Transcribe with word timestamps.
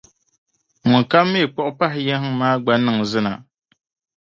ŋunkam 0.89 1.25
mi 1.31 1.41
kpuɣ’ 1.53 1.69
paɣiyihiŋ 1.77 2.23
maa 2.39 2.55
gba 2.63 2.73
niŋ 2.83 2.97
zina. 3.11 3.33